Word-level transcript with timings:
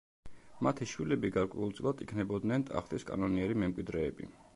მათი 0.67 0.85
შვილები 0.91 1.29
გარკვეულწილად 1.35 2.01
იქნებოდნენ 2.05 2.65
ტახტის 2.71 3.07
კანონიერი 3.11 3.59
მემკვიდრეები. 3.65 4.31